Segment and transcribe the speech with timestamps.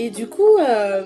[0.00, 1.04] Et du coup, euh,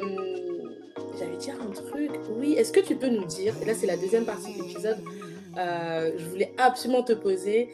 [1.18, 2.12] j'allais dire un truc.
[2.38, 4.98] Oui, est-ce que tu peux nous dire, et là c'est la deuxième partie de l'épisode,
[5.58, 7.70] euh, je voulais absolument te poser.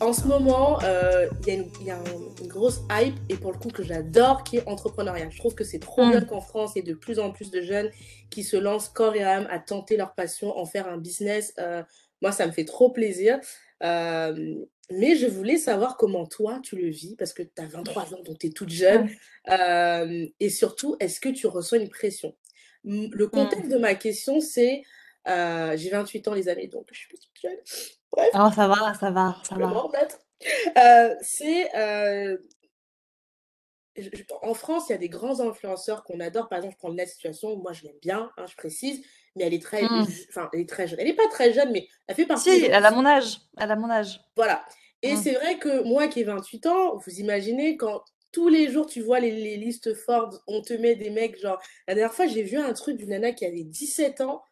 [0.00, 1.48] En ce moment, euh, il
[1.84, 1.98] y a,
[2.40, 5.28] une, grosse hype, et pour le coup que j'adore, qui est entrepreneuriat.
[5.28, 6.10] Je trouve que c'est trop Mm.
[6.12, 7.90] bien qu'en France, il y ait de plus en plus de jeunes
[8.30, 11.52] qui se lancent corps et âme à tenter leur passion, en faire un business.
[11.58, 11.82] Euh,
[12.22, 13.38] moi, ça me fait trop plaisir.
[13.82, 18.14] Euh, mais je voulais savoir comment toi, tu le vis, parce que tu as 23
[18.14, 19.08] ans, donc tu es toute jeune.
[19.50, 22.34] Euh, et surtout, est-ce que tu reçois une pression?
[22.84, 23.30] Le Mm.
[23.30, 24.82] contexte de ma question, c'est,
[25.28, 27.56] euh, j'ai 28 ans, les amis, donc je suis pas toute jeune.
[28.12, 29.84] Bref, Oh, ça va, ça va, ça va.
[30.76, 32.36] Euh, c'est, euh,
[34.42, 36.48] en France, il y a des grands influenceurs qu'on adore.
[36.48, 39.04] Par exemple, je prends la situation, moi je l'aime bien, hein, je précise,
[39.36, 40.06] mais elle est très, Mm.
[40.08, 40.98] ju- enfin, elle est très jeune.
[41.00, 43.38] Elle n'est pas très jeune, mais elle fait partie Si, gens elle a mon âge.
[43.58, 44.20] Elle a mon âge.
[44.36, 44.64] voilà.
[45.02, 45.16] Et Mm.
[45.22, 48.02] c'est vrai que moi qui ai 28 ans, vous imaginez quand
[48.32, 51.60] tous les jours tu vois les, les listes Forbes, on te met des mecs genre.
[51.86, 54.42] La dernière fois, j'ai vu un truc d'une nana qui avait 17 ans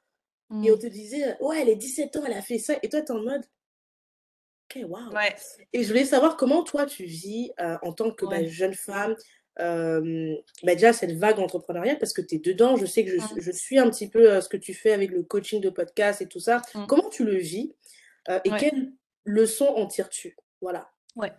[0.62, 0.78] et on Mm.
[0.78, 2.74] te disait, ouais, elle est 17 ans, elle a fait ça.
[2.82, 3.42] Et toi, t'es en mode,
[4.70, 5.10] ok, waouh.
[5.14, 5.34] Ouais,
[5.72, 9.16] Et je voulais savoir comment toi tu vis euh, en tant que bah, jeune femme,
[9.60, 12.76] euh, bah, déjà cette vague entrepreneuriale parce que tu es dedans.
[12.76, 13.28] Je sais que je, Mm.
[13.40, 16.22] je suis un petit peu euh, ce que tu fais avec le coaching de podcast
[16.22, 16.62] et tout ça.
[16.74, 16.86] Mm.
[16.86, 17.74] Comment tu le vis
[18.28, 18.58] euh, et Ouais.
[18.58, 18.92] quelles
[19.24, 20.36] leçons en tires-tu?
[20.60, 20.88] Voilà.
[21.16, 21.32] Ouais.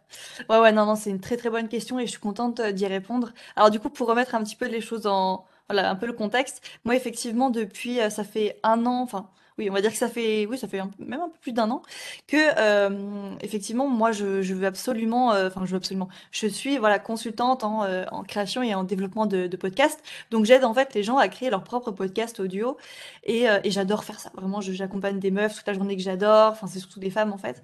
[0.50, 2.72] Ouais, ouais, non, non, c'est une très très bonne question et je suis contente euh,
[2.72, 3.34] d'y répondre.
[3.56, 6.14] Alors du coup, pour remettre un petit peu les choses en, voilà, un peu le
[6.14, 10.08] contexte, moi effectivement depuis, ça fait un an, enfin, oui, on va dire que ça
[10.08, 11.84] fait, oui, ça fait même un peu plus d'un an
[12.28, 17.00] que, euh, effectivement, moi je, veux absolument, euh, enfin, je veux absolument, je suis, voilà,
[17.00, 20.02] consultante en, euh, création et en développement de, podcasts.
[20.32, 22.78] Donc j'aide en fait les gens à créer leur propre podcast audio
[23.24, 24.32] et, j'adore faire ça.
[24.36, 27.38] Vraiment, j'accompagne des meufs toute la journée que j'adore, enfin, c'est surtout des femmes en
[27.38, 27.64] fait.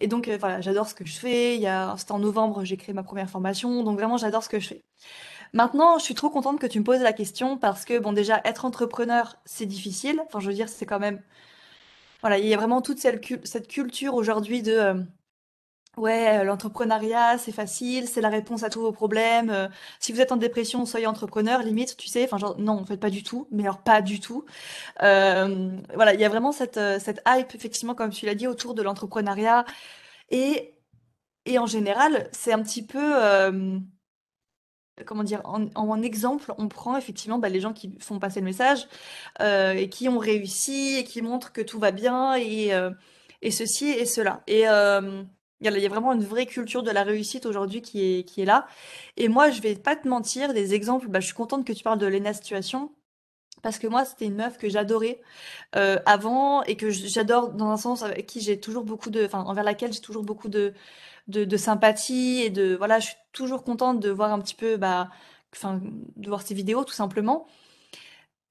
[0.00, 1.56] Et donc voilà, j'adore ce que je fais.
[1.56, 4.48] Il y a, c'était en novembre, j'ai créé ma première formation, donc vraiment j'adore ce
[4.48, 4.82] que je fais.
[5.54, 8.42] Maintenant, je suis trop contente que tu me poses la question parce que bon, déjà
[8.44, 10.20] être entrepreneur, c'est difficile.
[10.26, 11.22] Enfin, je veux dire, c'est quand même,
[12.20, 14.94] voilà, il y a vraiment toute cette, cul- cette culture aujourd'hui de euh,
[15.96, 19.50] ouais, euh, l'entrepreneuriat, c'est facile, c'est la réponse à tous vos problèmes.
[19.50, 19.68] euh,
[20.00, 22.24] si vous êtes en dépression, soyez entrepreneur, limite, tu sais.
[22.24, 23.46] Enfin, genre non, en fait, pas du tout.
[23.50, 24.44] Mais alors pas du tout.
[25.94, 28.82] Voilà, il y a vraiment cette, cette hype, effectivement, comme tu l'as dit, autour de
[28.82, 29.64] l'entrepreneuriat.
[30.30, 30.74] Et,
[31.46, 32.98] et en général, c'est un petit peu,
[35.06, 38.86] comment dire, en, exemple, on prend effectivement bah, les gens qui font passer le message
[39.40, 42.90] euh, et qui ont réussi et qui montrent que tout va bien et, euh,
[43.50, 44.42] ceci et cela.
[44.46, 45.22] Et euh,
[45.60, 48.44] il y a, vraiment une vraie culture de la réussite aujourd'hui qui est, qui est
[48.44, 48.66] là.
[49.16, 51.82] Et moi, je vais pas te mentir, des exemples, bah, je suis contente que tu
[51.82, 52.92] parles de Lena Situation.
[53.64, 55.22] Parce que moi, c'était une meuf que j'adorais
[55.74, 59.40] euh, avant et que j'adore dans un sens avec qui j'ai toujours beaucoup de, enfin,
[59.40, 60.74] envers laquelle j'ai toujours beaucoup de,
[61.28, 65.08] de, sympathie et de, voilà, je suis toujours contente de voir un petit peu, bah,
[65.54, 65.80] enfin,
[66.16, 67.46] de voir ses vidéos tout simplement.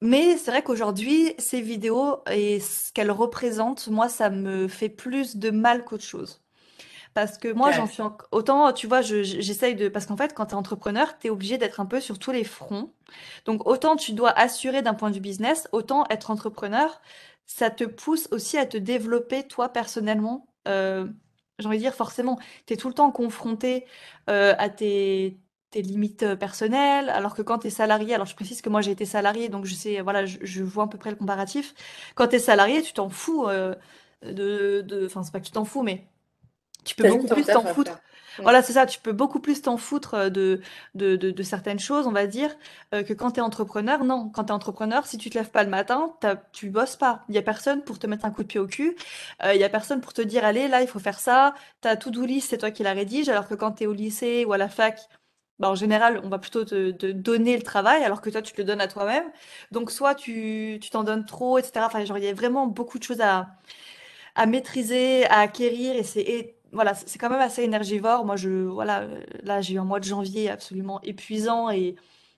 [0.01, 5.37] Mais c'est vrai qu'aujourd'hui, ces vidéos et ce qu'elles représentent, moi, ça me fait plus
[5.37, 6.42] de mal qu'autre chose.
[7.13, 9.87] Parce que moi, j'en suis en- autant, tu vois, je- je- j'essaye de.
[9.89, 12.31] Parce qu'en fait, quand tu es entrepreneur, tu es obligé d'être un peu sur tous
[12.31, 12.91] les fronts.
[13.45, 17.01] Donc, autant tu dois assurer d'un point de vue business, autant être entrepreneur,
[17.45, 20.47] ça te pousse aussi à te développer toi personnellement.
[20.67, 21.07] Euh,
[21.59, 23.85] j'ai envie de dire, forcément, tu es tout le temps confronté
[24.29, 25.37] euh, à tes,
[25.71, 28.81] tes limites euh, personnelles, alors que quand tu es salarié, alors je précise que moi
[28.81, 31.73] j'ai été salarié, donc je sais, voilà, je, je vois à peu près le comparatif.
[32.15, 33.75] Quand tu es salarié, tu t'en fous euh,
[34.23, 35.05] de.
[35.05, 36.07] Enfin, c'est pas que tu t'en fous, mais
[36.83, 38.01] tu peux beaucoup plus t'en foutre.
[38.41, 40.59] Voilà, c'est ça, tu peux beaucoup plus t'en foutre euh, de,
[40.95, 42.49] de, de, de certaines choses, on va dire,
[42.93, 44.03] euh, que quand tu es entrepreneur.
[44.03, 46.15] Non, quand tu es entrepreneur, si tu te lèves pas le matin,
[46.51, 47.23] tu bosses pas.
[47.29, 48.95] Il y a personne pour te mettre un coup de pied au cul.
[49.43, 51.53] Euh, Il y a personne pour te dire, allez, là, il faut faire ça.
[51.81, 54.45] Ta to-do list, c'est toi qui la rédige, alors que quand tu es au lycée
[54.45, 54.99] ou à la fac,
[55.59, 58.53] bah, en général, on va plutôt te, te donner le travail, alors que toi, tu
[58.53, 59.25] te le donnes à toi-même.
[59.71, 61.85] Donc, soit tu tu t'en donnes trop, etc.
[61.85, 63.47] Enfin, genre, il y a vraiment beaucoup de choses à
[64.35, 68.25] à maîtriser, à acquérir et c'est voilà, c'est quand même assez énergivore.
[68.25, 71.95] Moi, je voilà, euh, là, j'ai eu un mois de janvier absolument épuisant et,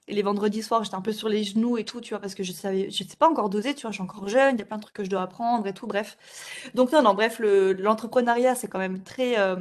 [0.08, 2.44] les vendredis soirs, j'étais un peu sur les genoux et tout, tu vois, parce que
[2.44, 4.62] je savais, je sais pas encore doser, tu vois, je suis encore jeune, il y
[4.62, 6.18] a plein de trucs que je dois apprendre et tout, bref.
[6.76, 9.56] Donc non, non, bref, le l'entrepreneuriat, c'est quand même très euh,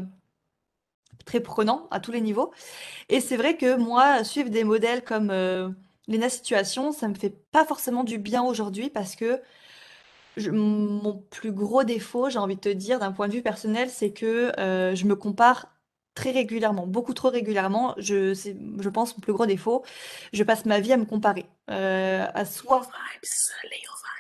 [1.25, 2.53] très prenant à tous les niveaux.
[3.09, 5.71] Et c'est vrai que moi, suivre des modèles comme euh,
[6.09, 9.41] Lena Situation, ça me fait pas forcément du bien aujourd'hui parce que
[10.37, 13.89] je- mon plus gros défaut, j'ai envie de te dire, d'un point de vue personnel,
[13.91, 15.71] c'est que euh, je me compare
[16.15, 17.95] très régulièrement, beaucoup trop régulièrement.
[17.99, 19.85] Je, c'est, je pense, mon plus gros défaut.
[20.33, 21.47] Je passe ma vie à me comparer.
[21.71, 22.83] Euh, à soi.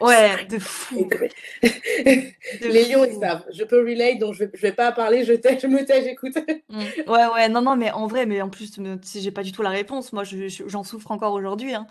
[0.00, 1.08] Ouais, de fou.
[1.62, 3.44] De Les lions, ils savent.
[3.52, 6.02] Je peux relate, donc je vais, je vais pas parler, je, tais, je me tais,
[6.02, 6.34] j'écoute.
[6.69, 6.81] Mm.
[7.11, 8.72] Ouais, ouais, non, non, mais en vrai, mais en plus,
[9.02, 10.12] sais, j'ai pas du tout la réponse.
[10.12, 11.75] Moi, je- je- j'en souffre encore aujourd'hui.
[11.75, 11.87] hein.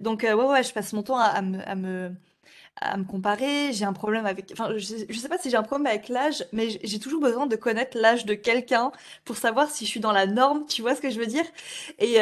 [0.00, 2.12] Donc, euh, ouais, ouais, je passe mon temps à, à me, à me,
[2.80, 3.72] à me comparer.
[3.72, 4.50] J'ai un problème avec.
[4.52, 4.84] Enfin, je,
[5.18, 8.26] sais pas si j'ai un problème avec l'âge, mais j'ai toujours besoin de connaître l'âge
[8.26, 8.92] de quelqu'un
[9.24, 10.66] pour savoir si je suis dans la norme.
[10.66, 11.44] Tu vois ce que je veux dire?
[11.98, 12.18] Et,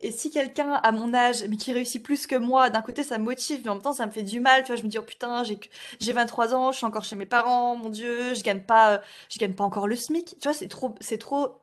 [0.00, 3.18] et si quelqu'un à mon âge, mais qui réussit plus que moi, d'un côté, ça
[3.18, 4.62] me motive, mais en même temps, ça me fait du mal.
[4.64, 5.68] Tu vois, je me dis, oh putain, j'ai que-
[6.00, 9.38] j'ai 23 ans, je suis encore chez mes parents, mon Dieu, je gagne pas, je
[9.38, 10.36] gagne pas encore le SMIC.
[10.40, 11.61] Tu vois, c'est trop, c'est trop.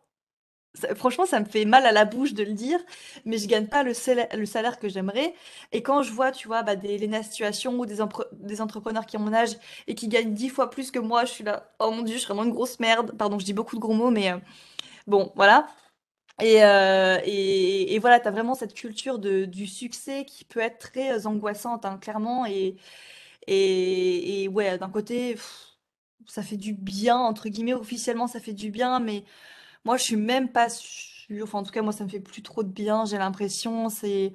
[0.95, 2.80] Franchement, ça me fait mal à la bouche de le dire,
[3.25, 5.33] mais je gagne pas le salaire, le salaire que j'aimerais.
[5.71, 7.98] Et quand je vois, tu vois, bah, des Lena Situation ou des,
[8.33, 9.51] des entrepreneurs qui ont mon âge
[9.88, 12.19] et qui gagnent dix fois plus que moi, je suis là, oh mon Dieu, je
[12.19, 13.16] suis vraiment une grosse merde.
[13.18, 14.38] Pardon, je dis beaucoup de gros mots, mais euh,
[15.07, 15.68] bon, voilà.
[16.42, 20.80] Et, euh, et, voilà, tu as vraiment cette culture de, du succès qui peut être
[20.80, 22.45] très euh, angoissante, hein, clairement.
[22.45, 22.77] Et,
[23.48, 25.38] et, ouais, d'un côté,
[26.27, 29.24] ça fait du bien, entre guillemets, officiellement, ça fait du bien, mais
[29.85, 31.43] moi, je suis même pas sûre.
[31.43, 33.89] Enfin, en tout cas, moi, ça me fait plus trop de bien, j'ai l'impression.
[33.89, 34.33] C'est.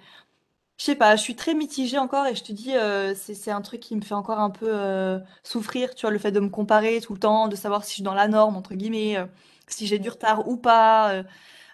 [0.78, 3.62] Je sais pas, je suis très mitigée encore et je te dis, euh, c'est, un
[3.62, 6.48] truc qui me fait encore un peu euh, souffrir, tu vois, le fait de me
[6.48, 9.26] comparer tout le temps, de savoir si je suis dans la norme, entre guillemets, euh,
[9.68, 11.22] si j'ai du retard ou pas.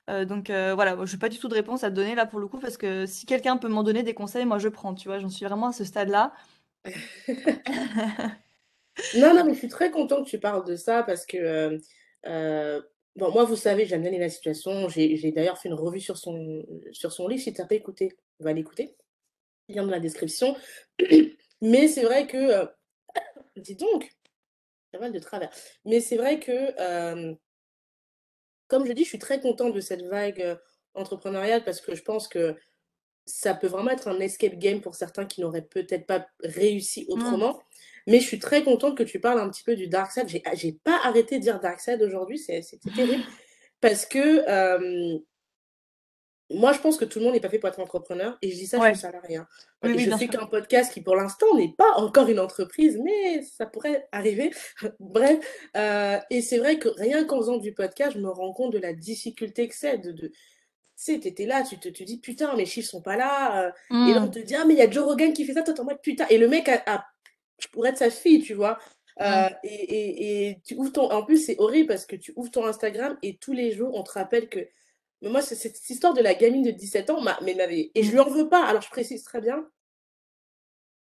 [0.09, 2.49] donc voilà, je n'ai pas du tout de réponse à te donner là pour le
[2.49, 5.19] coup, parce que si quelqu'un peut m'en donner des conseils, moi je prends, tu vois,
[5.19, 6.33] j'en suis vraiment à ce stade-là.
[9.17, 11.79] Non, non, mais je suis très contente que tu parles de ça parce que,
[13.17, 14.89] bon, moi, vous savez, j'aime bien la situation.
[14.89, 17.43] J'ai d'ailleurs fait une revue sur son, sur son livre.
[17.43, 18.97] Si tu n'as pas écouté, va l'écouter.
[19.69, 20.57] Lien dans la description.
[21.63, 22.67] Mais c'est vrai que, euh,
[23.57, 24.11] dis donc,
[24.93, 25.51] pas mal de travers.
[25.85, 27.35] Mais c'est vrai que, euh,
[28.69, 30.57] comme je dis, je suis très contente de cette vague euh,
[30.95, 32.57] entrepreneuriale parce que je pense que
[33.27, 37.13] ça peut vraiment être un escape game pour certains qui n'auraient peut-être pas réussi Mm.
[37.13, 37.63] autrement.
[38.07, 40.29] Mais je suis très contente que tu parles un petit peu du dark side.
[40.29, 43.25] J'ai j'ai pas arrêté de dire dark side aujourd'hui, c'est- c'était terrible.
[43.81, 45.19] Parce que euh,
[46.53, 48.37] moi, je pense que tout le monde n'est pas fait pour être entrepreneur.
[48.43, 49.37] Et je dis ça, je suis Ouais, salariée.
[49.37, 49.47] hein.
[49.85, 50.29] oui, oui, je sûr.
[50.31, 54.51] qu'un podcast qui, pour l'instant, n'est pas encore une entreprise, mais ça pourrait arriver.
[55.01, 55.39] Bref,
[55.77, 58.79] euh, et c'est vrai que rien qu'en faisant du podcast, je me rends compte de
[58.79, 60.35] la difficulté que c'est de, de, tu
[60.97, 63.73] sais, t'étais là, tu te tu dis, putain, mes chiffres sont pas là.
[63.91, 64.31] et là, on Mm.
[64.33, 65.85] te dit, ah, mais il y a Joe Rogan qui fait ça, toi, t'es en
[65.85, 66.27] mode, putain.
[66.31, 67.05] Et le mec a, a-
[67.61, 68.79] je pourrais être sa fille, tu vois.
[69.21, 71.11] Euh, et, et, et tu ouvres ton...
[71.11, 74.03] En plus, c'est horrible parce que tu ouvres ton Instagram et tous les jours, on
[74.03, 74.61] te rappelle que.
[75.21, 77.91] Mais moi, c'est cette histoire de la gamine de 17 ans, m'a- mais m'avait.
[77.95, 78.13] Et je Mm.
[78.13, 78.65] lui en veux pas.
[78.65, 79.69] Alors, je précise très bien,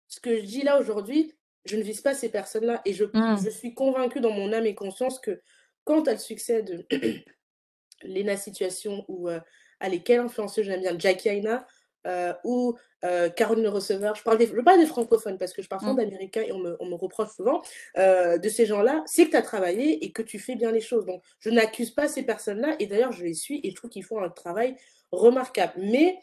[0.07, 1.33] ce que je dis là aujourd'hui,
[1.65, 2.81] je ne vise pas ces personnes-là.
[2.83, 3.51] Et je, je Mm.
[3.51, 5.41] suis convaincue dans mon âme et conscience que
[5.85, 6.85] quand elles succèdent
[8.03, 9.39] Lena Situation ou euh,
[9.79, 11.65] allez, quelle influenceuse j'aime bien, Jackie Aina
[12.07, 14.15] euh, ou euh, Caroline Le Receveur.
[14.15, 15.97] Je parle des, je parle des francophones parce que je parle souvent Mm.
[15.97, 17.61] d'américains et on me, on me reproche souvent
[17.97, 19.03] euh, de ces gens-là.
[19.05, 21.05] C'est que tu as travaillé et que tu fais bien les choses.
[21.05, 24.03] Donc, je n'accuse pas ces personnes-là et d'ailleurs, je les suis et je trouve qu'ils
[24.05, 24.75] font un travail
[25.11, 25.73] remarquable.
[25.77, 26.19] Mais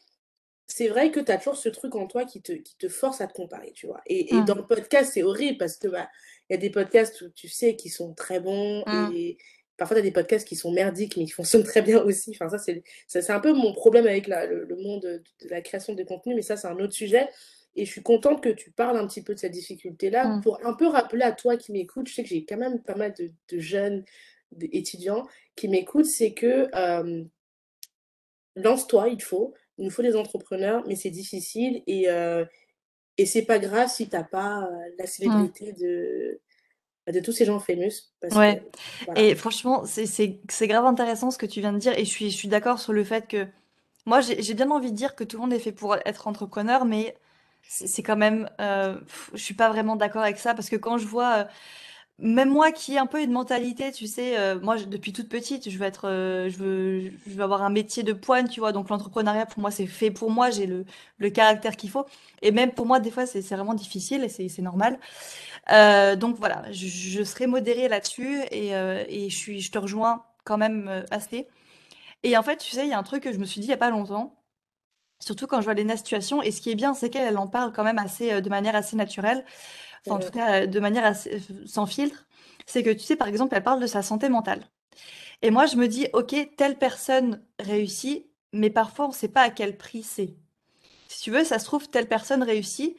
[0.69, 3.21] c'est vrai que tu as toujours ce truc en toi qui te, qui te force
[3.21, 4.01] à te comparer, tu vois.
[4.07, 4.59] Et, et dans Mm.
[4.59, 6.09] le podcast, c'est horrible parce que bah,
[6.49, 9.13] il y a des podcasts où tu sais qui sont très bons Mm.
[9.15, 9.39] et
[9.77, 12.31] parfois tu as des podcasts qui sont merdiques mais qui fonctionnent très bien aussi.
[12.39, 15.95] Enfin, ça, c'est un peu mon problème avec la- le, le monde de, la création
[15.95, 17.29] de contenu, mais ça, c'est un autre sujet.
[17.79, 20.41] Et je suis contente que tu parles un petit peu de cette difficulté-là Mm.
[20.43, 22.95] pour un peu rappeler à toi qui m'écoute, je sais que j'ai quand même pas
[22.95, 24.05] mal de, de jeunes
[24.73, 25.27] étudiants
[25.57, 27.25] qui m'écoutent, c'est que euh,
[28.55, 29.55] lance-toi, il faut.
[29.79, 32.45] Il nous faut des entrepreneurs, mais c'est difficile et, euh,
[33.19, 35.07] et c'est pas grave si t'as pas euh, la Mm.
[35.07, 36.41] célébrité de,
[37.13, 38.63] de tous ces gens famous parce que Ouais.
[39.07, 39.23] voilà.
[39.23, 41.93] Et franchement, c'est grave intéressant ce que tu viens de dire.
[41.99, 43.47] Et je suis, je suis d'accord sur le fait que
[44.07, 46.85] moi, j'ai bien envie de dire que tout le monde est fait pour être entrepreneur,
[46.87, 47.17] mais
[47.63, 48.51] c'est quand même.
[48.61, 48.99] euh,
[49.35, 51.35] je suis pas vraiment d'accord avec ça parce que quand je vois.
[51.41, 51.45] euh,
[52.19, 55.69] même moi qui ai un peu une mentalité, tu sais, euh, moi depuis toute petite,
[55.71, 58.73] je veux être, euh, je veux, je veux avoir un métier de poigne, tu vois.
[58.73, 60.87] Donc l'entrepreneuriat pour moi c'est fait pour moi, j'ai le,
[61.19, 62.07] le caractère qu'il faut.
[62.43, 64.99] Et même pour moi des fois c'est c'est vraiment difficile et c'est c'est normal.
[65.73, 69.79] Euh, donc voilà, je, je serai modérée là-dessus et, euh, et je suis, je te
[69.79, 71.49] rejoins quand même euh, assez.
[72.23, 73.69] Et en fait, tu sais, il y a un truc que je me suis dit
[73.69, 74.37] il y a pas longtemps,
[75.21, 76.43] surtout quand je vois Lena Situation.
[76.43, 78.49] Et ce qui est bien, c'est qu'elle elle en parle quand même assez, euh, de
[78.51, 79.45] manière assez naturelle,
[80.11, 82.27] en tout cas de manière euh, sans filtre.
[82.67, 84.69] C'est que tu sais, par exemple, elle parle de sa santé mentale.
[85.43, 89.43] Et moi, je me dis, ok, telle personne réussit, mais parfois on ne sait pas
[89.43, 90.37] à quel prix c'est.
[91.09, 92.97] Si tu veux, ça se trouve, telle personne réussit,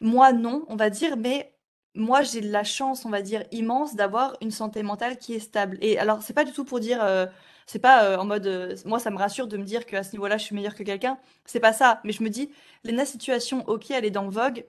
[0.00, 1.54] moi, non, on va dire, mais
[1.94, 5.78] moi, j'ai la chance, on va dire, immense d'avoir une santé mentale qui est stable.
[5.80, 7.26] Et alors, c'est pas du tout pour dire, euh,
[7.66, 10.12] C'est pas euh, en mode, euh, moi ça me rassure de me dire qu'à ce
[10.12, 11.18] niveau-là je suis meilleure que quelqu'un.
[11.44, 12.00] C'est pas ça.
[12.04, 12.50] Mais je me dis,
[12.84, 14.66] Lena situation, ok, elle est dans Vogue,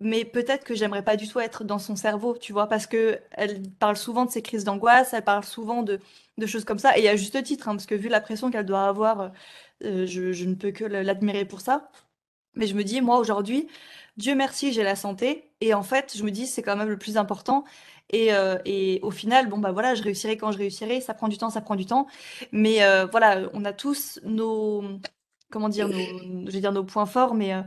[0.00, 3.20] mais peut-être que j'aimerais pas du tout être dans son cerveau, tu vois, parce que
[3.32, 6.00] elle parle souvent de ses crises d'angoisse, elle parle souvent de,
[6.38, 8.66] de choses comme ça, et à juste titre, hein, parce que vu la pression qu'elle
[8.66, 9.32] doit avoir,
[9.84, 11.90] euh, je, je ne peux que l'admirer pour ça.
[12.54, 13.68] Mais je me dis, moi aujourd'hui,
[14.16, 15.50] Dieu merci, j'ai la santé.
[15.60, 17.64] Et en fait, je me dis, c'est quand même le plus important.
[18.10, 21.00] Et, euh, et, au final, bon, bah voilà, je réussirai quand je réussirai.
[21.00, 22.06] Ça prend du temps, ça prend du temps.
[22.52, 24.82] Mais euh, voilà, on a tous nos.
[25.52, 27.62] Comment dire, nos, je vais dire nos points forts, mais euh,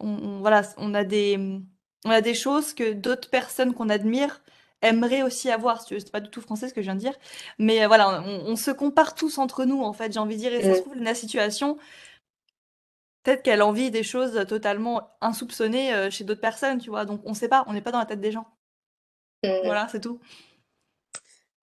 [0.00, 1.38] on, voilà, on a des,
[2.04, 4.42] on a des choses que d'autres personnes qu'on admire
[4.82, 5.82] aimeraient aussi avoir.
[5.82, 7.14] C'est pas du tout français ce que je viens de dire.
[7.58, 10.52] Mais voilà, on, on, se compare tous entre nous, en fait, j'ai envie de dire.
[10.52, 11.78] Et ça se trouve, la situation,
[13.26, 17.04] peut-être qu'elle envie des choses totalement insoupçonnées euh, chez d'autres personnes, tu vois.
[17.04, 18.46] Donc on ne sait pas, on n'est pas dans la tête des gens.
[19.42, 19.48] Mmh.
[19.64, 20.20] Voilà, c'est tout.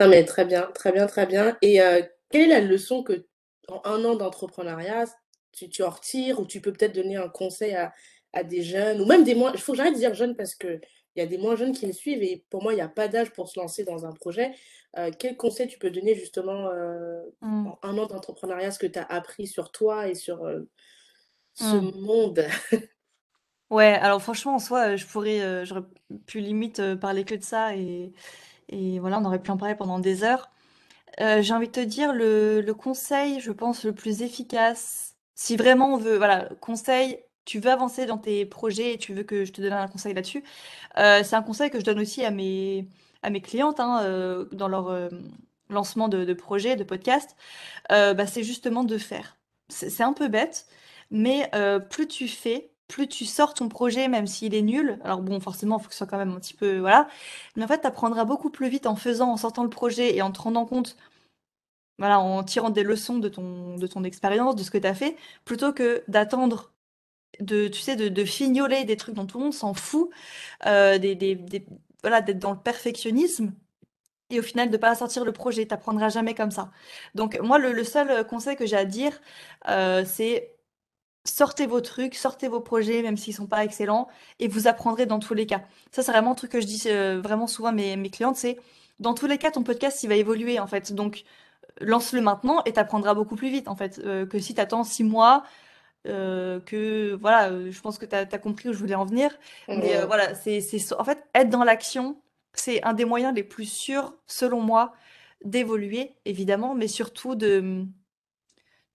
[0.01, 1.57] Non mais très bien, très bien, très bien.
[1.61, 3.25] Et euh, quelle est la leçon que,
[3.69, 5.05] en un an d'entrepreneuriat,
[5.53, 7.93] tu, tu en retires ou tu peux peut-être donner un conseil à,
[8.33, 9.51] à, des jeunes ou même des moins.
[9.53, 10.81] Il faut que j'arrête de dire jeunes parce que
[11.15, 12.87] il y a des moins jeunes qui me suivent et pour moi, il n'y a
[12.87, 14.51] pas d'âge pour se lancer dans un projet.
[14.97, 16.69] Euh, quel conseil tu peux donner justement
[17.41, 17.67] mmh.
[17.67, 20.39] en un an d'entrepreneuriat, ce que tu as appris sur toi et sur
[21.53, 22.01] ce mmh.
[22.01, 22.45] monde?
[23.69, 25.81] Ouais, alors franchement, en soi, je pourrais, j'aurais
[26.27, 28.13] pu limite parler que de ça et,
[28.69, 30.51] et voilà, on aurait pu en parler pendant des heures.
[31.17, 35.93] j'ai envie de te dire, le, le, conseil, je pense, le plus efficace, si vraiment
[35.93, 39.51] on veut, voilà, conseil, tu veux avancer dans tes projets et tu veux que je
[39.51, 40.43] te donne un conseil là-dessus,
[40.95, 42.87] c'est un conseil que je donne aussi à mes,
[43.21, 45.09] à mes clientes hein, dans leur
[45.69, 47.35] lancement de, de projet, de podcast,
[47.89, 49.37] bah, c'est justement de faire.
[49.69, 50.67] C'est un peu bête,
[51.11, 54.99] mais euh, plus tu fais, plus tu sors ton projet, même s'il est nul.
[55.03, 56.79] Alors bon, forcément, il faut que ce soit quand même un petit peu...
[56.79, 57.07] Voilà.
[57.55, 60.21] Mais en fait, tu apprendras beaucoup plus vite en faisant, en sortant le projet et
[60.21, 60.97] en te rendant compte,
[62.03, 64.93] voilà, en tirant des leçons de ton, de ton expérience, de ce que tu as
[64.93, 66.73] fait, plutôt que d'attendre
[67.39, 70.09] de, tu sais, de, de, fignoler des trucs dont tout le monde s'en fout,
[70.65, 71.65] euh, des, des,
[72.01, 73.53] voilà, d'être dans le perfectionnisme
[74.31, 75.65] et au final de pas sortir le projet.
[75.65, 76.71] T'apprendras jamais comme ça.
[77.15, 79.21] Donc moi, le, seul conseil que j'ai à dire,
[79.69, 80.57] euh, c'est
[81.25, 85.19] sortez vos trucs, sortez vos projets, même s'ils sont pas excellents, et vous apprendrez dans
[85.19, 85.61] tous les cas.
[85.91, 88.35] Ça, c'est vraiment un truc que je dis euh, vraiment souvent à mes, mes clientes,
[88.35, 88.57] c'est
[88.99, 90.93] dans tous les cas, ton podcast, il va évoluer, en fait.
[90.93, 91.23] Donc,
[91.81, 95.43] lance-le maintenant et t'apprendras beaucoup plus vite, en fait, euh, que si t'attends six mois,
[96.07, 99.31] euh, que, voilà, je pense que t'as as compris où je voulais en venir.
[99.67, 100.61] Mais voilà, c'est,
[100.97, 102.21] en fait, être dans l'action,
[102.53, 104.93] c'est un des moyens les plus sûrs, selon moi,
[105.45, 107.85] d'évoluer, évidemment, mais surtout de,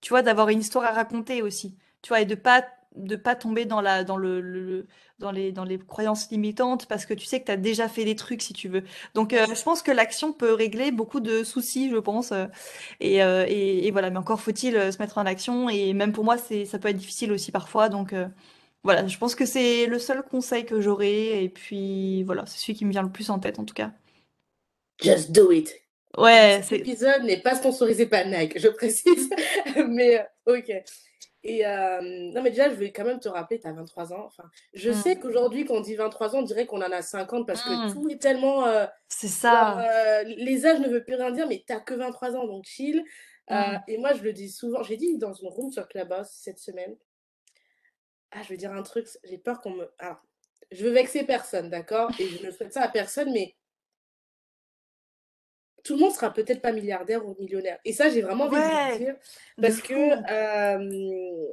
[0.01, 2.65] tu vois, d'avoir une histoire à raconter aussi tu vois, et de pas
[2.95, 4.87] de pas tomber dans la dans le,
[5.19, 8.05] dans les dans les croyances limitantes parce que tu sais que tu as déjà fait
[8.05, 8.83] des trucs si tu veux.
[9.13, 12.31] Donc euh, je pense que l'action peut régler beaucoup de soucis, je pense.
[12.31, 12.47] Euh,
[12.99, 16.23] et, euh, et, et, voilà, mais encore faut-il se mettre en action et même pour
[16.23, 18.13] moi c'est ça peut être difficile aussi parfois donc
[18.83, 22.75] voilà, je pense que c'est le seul conseil que j'aurai et puis voilà, c'est celui
[22.75, 23.91] qui me vient le plus en tête en tout cas.
[25.01, 25.73] Just do it.
[26.17, 29.29] Ouais, cet épisode n'est pas sponsorisé par Nike, je précise.
[29.87, 30.71] mais OK.
[31.43, 34.25] Et euh, non, mais déjà, je vais quand même te rappeler, tu as 23 ans.
[34.25, 34.43] Enfin,
[34.73, 35.19] je sais mmh.
[35.19, 37.93] qu'aujourd'hui, quand on dit 23 ans, on dirait qu'on en a 50 parce que mmh.
[37.93, 38.65] tout est tellement.
[38.65, 39.79] Euh, c'est ça.
[39.79, 43.03] Euh, les âges ne veulent plus rien dire, mais tu que 23 ans, donc chill.
[43.49, 43.77] Mmh.
[43.87, 44.83] et moi, je le dis souvent.
[44.83, 46.95] J'ai dit dans une room sur Clubhouse cette semaine.
[48.31, 49.89] Ah, je vais dire un truc, j'ai peur qu'on me.
[49.97, 50.21] Alors,
[50.71, 52.11] je veux vexer personne, d'accord?
[52.19, 53.55] Et je ne souhaite ça à personne, mais
[55.83, 57.79] tout le monde sera peut-être pas milliardaire ou millionnaire.
[57.85, 59.15] Et ça, j'ai vraiment envie de le dire.
[59.61, 61.47] Parce que euh,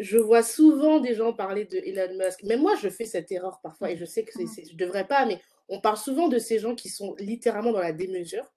[0.00, 2.42] je vois souvent des gens parler de Elon Musk.
[2.44, 5.26] Même moi, je fais cette erreur parfois et je sais que je ne devrais pas,
[5.26, 8.52] mais on parle souvent de ces gens qui sont littéralement dans la démesure,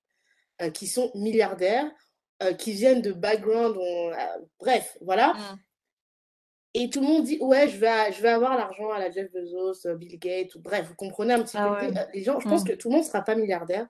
[0.61, 1.89] euh, qui sont milliardaires,
[2.41, 3.77] euh, qui viennent de background,
[4.59, 5.33] bref, voilà.
[5.33, 5.59] Mmh.
[6.75, 9.31] Et tout le monde dit, ouais, je vais, je vais avoir l'argent à la Jeff
[9.31, 11.93] Bezos, Bill Gates, ou bref, vous comprenez un petit ah peu.
[12.15, 12.67] Les gens, je pense mmh.
[12.67, 13.87] que tout le monde ne sera pas milliardaire,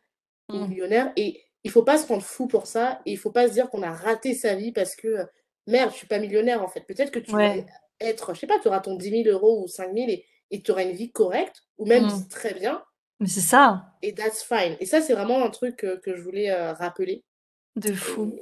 [0.50, 0.68] Mmh.
[0.68, 1.14] millionnaire.
[1.16, 3.02] Et il faut pas se rendre fou pour ça.
[3.06, 5.18] Et il faut pas se dire qu'on a raté sa vie parce que
[5.68, 6.82] merde, je suis pas millionnaire en fait.
[6.82, 7.56] Peut-être que tu vas
[8.00, 10.62] être, je sais pas, tu auras ton 10 000 euros ou 5 000 et, et
[10.62, 12.28] tu auras une vie correcte ou même mmh.
[12.30, 12.84] très bien.
[13.20, 13.86] Mais c'est ça.
[14.02, 14.76] Et that's fine.
[14.80, 17.24] Et ça, c'est vraiment un truc que, que je voulais euh, rappeler.
[17.75, 18.36] De fou.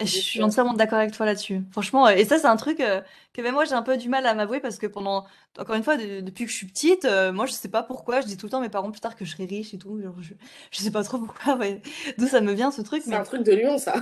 [0.00, 1.60] je suis entièrement d'accord avec toi là-dessus.
[1.70, 3.00] Franchement, et ça, c'est un truc euh,
[3.32, 5.24] que même moi, j'ai un peu du mal à m'avouer parce que pendant,
[5.56, 8.26] encore une fois, depuis que je suis petite, euh, moi, je sais pas pourquoi, je
[8.26, 10.00] dis tout le temps à mes parents plus tard que je serai riche et tout.
[10.20, 10.34] je,
[10.72, 11.56] je sais pas trop pourquoi,
[12.18, 13.02] d'où ça me vient ce truc.
[13.04, 13.94] C'est un truc de Lyon, ça.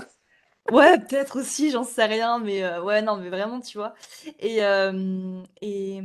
[0.71, 3.93] Ouais, peut-être aussi, j'en sais rien, mais euh, ouais, non, mais vraiment, tu vois.
[4.39, 4.61] Et,
[5.61, 6.01] et,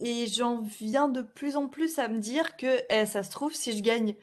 [0.00, 3.52] et j'en viens de plus en plus à me dire que, eh, ça se trouve,
[3.54, 4.14] si je gagne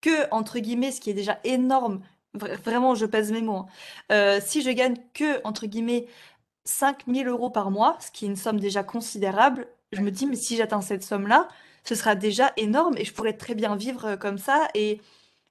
[0.00, 2.02] que, entre guillemets, ce qui est déjà énorme,
[2.34, 3.56] vraiment, je pèse mes mots.
[3.56, 3.66] Hein.
[4.12, 6.06] Euh, si je gagne que, entre guillemets,
[6.64, 10.36] 5000 euros par mois, ce qui est une somme déjà considérable, je me dis, mais
[10.36, 11.48] si j'atteins cette somme-là,
[11.84, 14.68] ce sera déjà énorme et je pourrais très bien vivre euh, comme ça.
[14.74, 15.00] Et,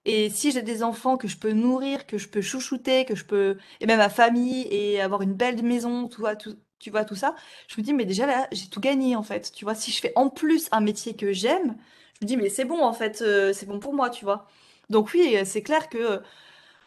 [0.06, 3.26] et si j'ai des enfants que je peux nourrir, que je peux chouchouter, que je
[3.26, 7.06] peux, et même ma famille, et avoir une belle maison, tu vois, tout, tu vois,
[7.06, 7.36] tout ça,
[7.68, 9.52] je me dis, mais déjà là, j'ai tout gagné en fait.
[9.54, 11.76] Tu vois, si je fais en plus un métier que j'aime,
[12.20, 14.48] je me dis, mais c'est bon en fait, euh, c'est bon pour moi, tu vois.
[14.90, 16.22] Donc oui, c'est clair que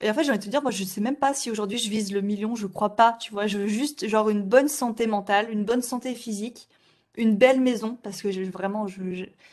[0.00, 1.78] et en fait, j'ai envie de te dire, moi, je sais même pas si aujourd'hui
[1.78, 3.46] je vise le million, je crois pas, tu vois.
[3.46, 6.68] Je veux juste, genre, une bonne santé mentale, une bonne santé physique,
[7.16, 8.86] une belle maison, parce que je, vraiment,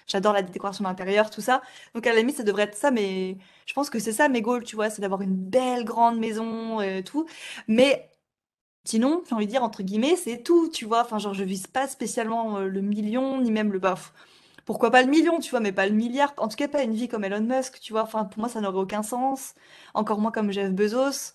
[0.08, 1.62] j'adore la décoration d'intérieur, tout ça.
[1.94, 4.42] Donc, à la limite, ça devrait être ça, mais je pense que c'est ça mes
[4.42, 7.27] goals, tu vois, c'est d'avoir une belle grande maison et tout.
[7.68, 8.10] Mais
[8.86, 11.01] sinon, j'ai envie de dire, entre guillemets, c'est tout, tu vois.
[11.01, 14.13] Enfin, genre, je vise pas spécialement euh, le million, ni même le baf
[14.68, 16.34] pourquoi pas le million, tu vois, mais pas le milliard.
[16.38, 18.04] En tout cas, pas une vie comme Elon Musk, tu vois.
[18.04, 19.54] Enfin, pour moi, ça n'aurait aucun sens.
[19.94, 21.34] Encore moins comme Jeff Bezos,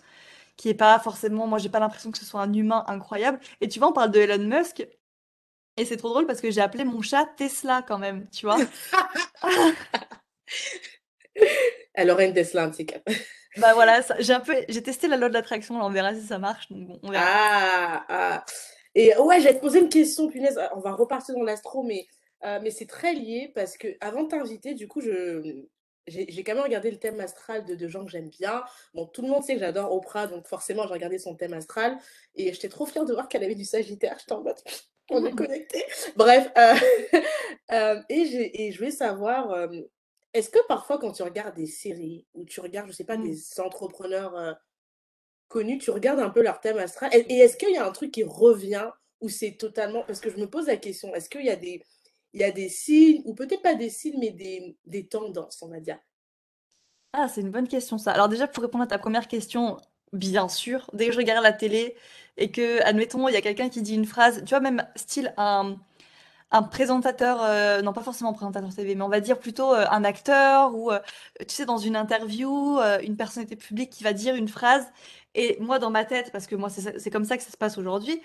[0.59, 1.47] qui est pas forcément.
[1.47, 3.41] Moi, j'ai pas l'impression que ce soit un humain incroyable.
[3.63, 4.87] Et tu vois, on parle de Elon Musk.
[5.79, 8.59] Et c'est trop drôle parce que j'ai appelé mon chat Tesla quand même, tu vois.
[11.95, 12.87] Elle aurait une Tesla, petit
[13.57, 16.39] Bah voilà, j'ai un peu, j'ai testé la loi de l'attraction, on verra si ça
[16.39, 16.71] marche.
[16.71, 17.25] Donc bon, on verra.
[17.27, 18.45] Ah, ah.
[18.95, 20.61] Et ouais, j'allais te poser une question, punaise.
[20.75, 22.07] On va repartir dans l'astro, mais
[22.45, 25.65] euh, mais c'est très lié parce que avant de t'inviter, du coup, je,
[26.07, 28.65] j'ai quand même regardé le thème astral de, de gens que j'aime bien.
[28.95, 31.99] Bon, tout le monde sait que j'adore Oprah, donc forcément, j'ai regardé son thème astral.
[32.35, 34.17] Et j'étais trop fière de voir qu'elle avait du Sagittaire.
[34.19, 34.57] J'étais en mode,
[35.11, 35.85] on est connectés.
[36.17, 36.75] Bref, euh,
[37.73, 39.69] euh, et, et je voulais savoir,
[40.35, 43.35] est-ce que parfois, quand tu regardes des séries ou tu regardes, je sais pas, des
[43.35, 43.61] mmh.
[43.61, 44.59] entrepreneurs
[45.49, 47.15] connus, tu regardes un peu leur thème astral?
[47.15, 48.91] Et, et est-ce qu'il y a un truc qui revient
[49.23, 50.03] ou c'est totalement.
[50.03, 51.83] Parce que je me pose la question, est-ce qu'il y a des
[52.33, 55.81] il y a des signes, ou peut-être pas des signes, mais des, tendances, on va
[55.81, 55.99] dire.
[57.13, 58.13] Ah, c'est une bonne question ça.
[58.13, 59.77] Alors déjà, pour répondre à ta première question,
[60.13, 61.95] bien sûr, dès que je regarde la télé
[62.39, 65.35] et que, admettons, il y a quelqu'un qui dit une phrase, tu vois, même style
[65.37, 65.77] un,
[66.71, 70.75] présentateur, euh, non pas forcément présentateur TV, mais on va dire plutôt euh, un acteur
[70.75, 71.01] ou, euh,
[71.41, 74.87] tu sais, dans une interview, une personnalité publique qui va dire une phrase,
[75.35, 77.79] et moi dans ma tête, parce que moi c'est comme ça que ça se passe
[77.79, 78.21] aujourd'hui,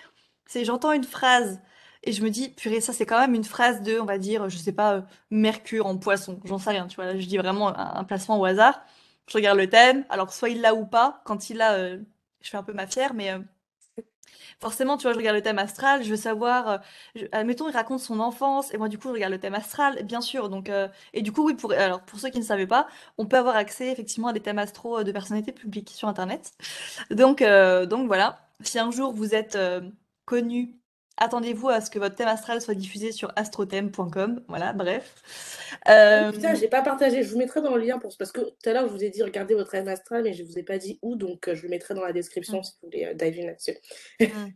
[0.46, 1.60] c'est j'entends une phrase
[2.04, 4.48] et je me dis, purée, ça c'est quand même une phrase de, on va dire,
[4.48, 7.36] je sais pas, euh, Mercure en poisson, j'en sais rien, tu vois, là je dis
[7.38, 8.80] vraiment un, placement au hasard.
[9.28, 11.98] Je regarde le thème, alors soit il l'a ou pas, quand il l'a, euh,
[12.40, 13.40] je fais un peu ma fière, mais euh,
[14.60, 16.80] forcément, tu vois, je regarde le thème astral, je veux savoir,
[17.32, 20.20] admettons, il raconte son enfance, et moi du coup je regarde le thème astral, bien
[20.20, 20.70] sûr, donc,
[21.12, 23.56] et du coup, oui, pour, alors pour ceux qui ne savaient pas, on peut avoir
[23.56, 26.52] accès effectivement à des thèmes astro de personnalités publiques sur Internet.
[27.10, 29.58] Donc, donc voilà, si un jour vous êtes
[30.24, 30.78] connu
[31.18, 34.42] Attendez-vous à ce que votre thème astral soit diffusé sur astrothème.com.
[34.48, 35.14] Voilà, bref.
[35.88, 36.32] Euh...
[36.32, 37.22] Putain, j'ai pas partagé.
[37.22, 38.16] Je vous mettrai dans le lien pour...
[38.16, 40.44] parce que tout à l'heure, je vous ai dit regardez votre thème astral, mais je
[40.44, 42.62] vous ai pas dit où, donc euh, je le mettrai dans la description mm.
[42.62, 43.76] si vous voulez euh, dive in là-dessus.
[44.20, 44.52] Mm.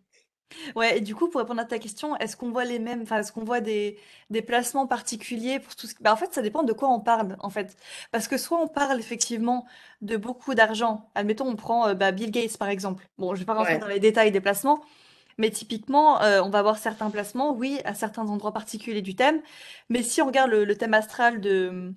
[0.76, 3.18] Ouais, et du coup, pour répondre à ta question, est-ce qu'on voit les mêmes, enfin,
[3.18, 3.98] est-ce qu'on voit des,
[4.30, 7.36] des placements particuliers pour tout ce bah, en fait, ça dépend de quoi on parle,
[7.40, 7.76] en fait.
[8.10, 9.66] Parce que soit on parle effectivement
[10.00, 13.08] de beaucoup d'argent, admettons, on prend euh, bah, Bill Gates par exemple.
[13.18, 14.82] Bon, je vais pas rentrer dans les détails des placements,
[15.38, 19.40] mais typiquement, euh, on va avoir certains placements, oui, à certains endroits particuliers du thème.
[19.88, 21.94] Mais si on regarde le, thème astral de,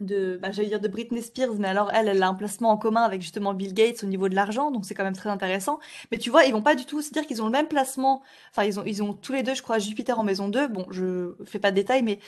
[0.00, 2.76] de bah, j'allais dire de Britney Spears, mais alors elle, elle a un placement en
[2.76, 5.78] commun avec justement Bill Gates au niveau de l'argent, donc c'est quand même très intéressant.
[6.10, 8.64] Mais tu vois, ils vont pas du tout, c'est-à-dire qu'ils ont le même placement, enfin
[8.64, 11.34] ils ont, ils ont tous les deux, je crois, Jupiter en maison 2, bon, je
[11.46, 12.18] fais pas de détails, mais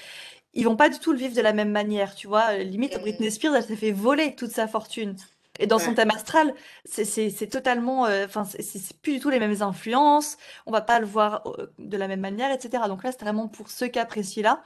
[0.54, 2.56] ils vont pas du tout le vivre de la même manière, tu vois.
[2.56, 5.16] Limite, Britney Spears, elle s'est fait voler toute sa fortune.
[5.58, 9.62] Et dans son thème astral, c'est totalement, euh, enfin, c'est plus du tout les mêmes
[9.62, 10.36] influences.
[10.66, 12.84] On va pas le voir euh, de la même manière, etc.
[12.88, 14.62] Donc là, c'est vraiment pour ce cas précis-là.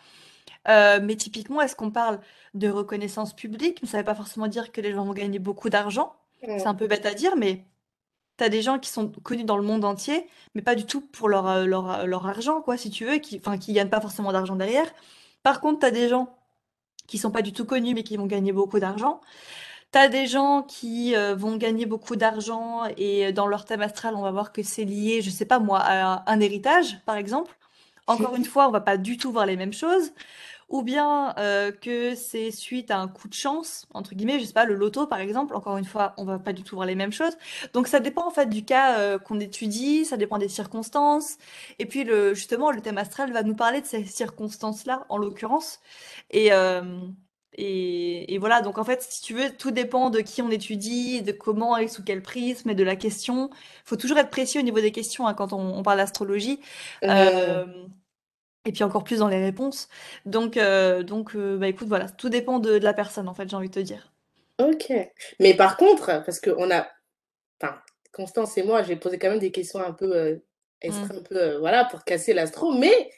[0.68, 2.20] Euh, mais typiquement, est-ce qu'on parle
[2.54, 3.80] de reconnaissance publique?
[3.84, 6.14] Ça ne veut pas forcément dire que les gens vont gagner beaucoup d'argent.
[6.42, 7.64] C'est un peu bête à dire, mais
[8.38, 11.02] tu as des gens qui sont connus dans le monde entier, mais pas du tout
[11.02, 14.32] pour leur, leur, leur argent, quoi, si tu veux, qui, enfin, qui gagnent pas forcément
[14.32, 14.90] d'argent derrière.
[15.42, 16.34] Par contre, tu as des gens
[17.06, 19.20] qui sont pas du tout connus, mais qui vont gagner beaucoup d'argent.
[19.92, 24.22] T'as des gens qui euh, vont gagner beaucoup d'argent et dans leur thème astral, on
[24.22, 27.56] va voir que c'est lié, je sais pas moi, à un héritage, par exemple.
[28.06, 30.12] Encore une fois, on va pas du tout voir les mêmes choses.
[30.68, 34.52] Ou bien euh, que c'est suite à un coup de chance, entre guillemets, je sais
[34.52, 36.94] pas, le loto par exemple, encore une fois, on va pas du tout voir les
[36.94, 37.36] mêmes choses.
[37.72, 41.38] Donc ça dépend en fait du cas euh, qu'on étudie, ça dépend des circonstances.
[41.80, 45.80] Et puis justement, le thème astral va nous parler de ces circonstances-là, en l'occurrence.
[46.30, 46.52] Et,
[47.56, 51.32] et, voilà, donc en fait, si tu veux, tout dépend de qui on étudie, de
[51.32, 53.50] comment et sous quel prisme et de la question.
[53.52, 56.60] Il faut toujours être précis au niveau des questions hein, quand on, parle d'astrologie.
[57.02, 57.66] Euh,
[58.64, 59.88] et puis encore plus dans les réponses.
[60.26, 63.56] Donc, euh, donc euh, bah, écoute, voilà, tout dépend de, la personne, en fait, j'ai
[63.56, 64.12] envie de te dire.
[64.58, 64.92] OK.
[65.40, 66.86] Mais par contre, parce qu'on a
[67.60, 67.80] enfin,
[68.12, 70.40] Constance et moi, j'ai posé quand même des questions un peu,
[70.88, 71.08] Mmh.
[71.14, 73.10] un peu, voilà, pour casser l'astro, mais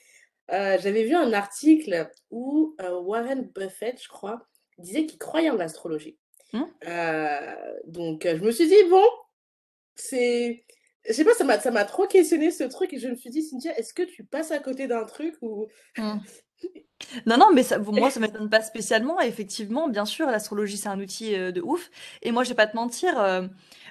[0.52, 4.46] heu, j'avais vu un article où, heu, Warren Buffett, je crois,
[4.78, 6.18] disait qu'il croyait en l'astrologie.
[6.52, 6.72] Mmh.
[6.86, 9.04] Heu, donc je me suis dit: «Bon,
[9.96, 10.64] c'est»
[11.08, 13.30] je sais pas, ça m'a ça m'a trop questionné ce truc et je me suis
[13.30, 16.24] dit: «Cynthia, est-ce que tu passes à côté d'un truc ou» Mmh.
[17.26, 19.20] Non, non, mais ça, moi, ça m'étonne pas spécialement.
[19.20, 21.90] Et effectivement, bien sûr, l'astrologie, c'est un outil euh, de ouf.
[22.22, 23.42] Et moi, je vais pas te mentir, euh,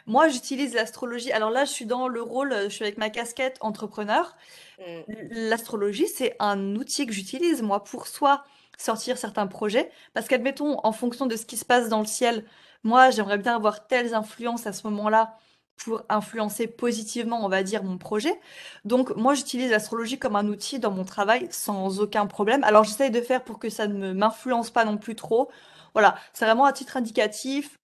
[0.07, 1.31] moi, j'utilise l'astrologie.
[1.31, 4.35] Alors là, je suis dans le rôle, euh, je suis avec ma casquette entrepreneur.
[4.79, 8.43] Mmh, L'astrologie, c'est un outil que j'utilise, moi, pour soit
[8.77, 12.45] sortir certains projets, parce qu'admettons, en fonction de ce qui se passe dans le ciel,
[12.83, 15.37] moi, j'aimerais bien avoir telles influences à ce moment-là
[15.83, 18.39] pour influencer positivement, on va dire, mon projet.
[18.85, 22.63] Donc, moi, j'utilise l'astrologie comme un outil dans mon travail sans aucun problème.
[22.63, 25.49] Alors, j'essaye de faire pour que ça ne m'influence pas non plus trop.
[25.93, 27.75] Voilà, c'est vraiment à titre indicatif.